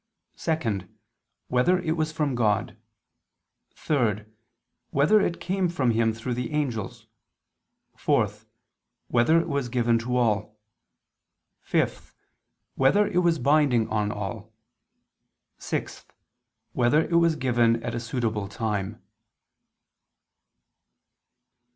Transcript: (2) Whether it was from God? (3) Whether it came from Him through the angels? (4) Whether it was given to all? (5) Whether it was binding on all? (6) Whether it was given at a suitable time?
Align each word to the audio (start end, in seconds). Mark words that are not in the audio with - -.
(2) 0.35 0.89
Whether 1.47 1.77
it 1.77 1.91
was 1.91 2.11
from 2.11 2.33
God? 2.33 2.75
(3) 3.75 4.25
Whether 4.89 5.21
it 5.21 5.39
came 5.39 5.69
from 5.69 5.91
Him 5.91 6.11
through 6.11 6.33
the 6.33 6.53
angels? 6.53 7.05
(4) 7.97 8.29
Whether 9.09 9.39
it 9.39 9.47
was 9.47 9.69
given 9.69 9.99
to 9.99 10.17
all? 10.17 10.57
(5) 11.61 12.15
Whether 12.73 13.05
it 13.05 13.19
was 13.19 13.37
binding 13.37 13.87
on 13.89 14.11
all? 14.11 14.51
(6) 15.59 16.05
Whether 16.73 17.03
it 17.07 17.17
was 17.19 17.35
given 17.35 17.83
at 17.83 17.93
a 17.93 17.99
suitable 17.99 18.47
time? 18.47 19.03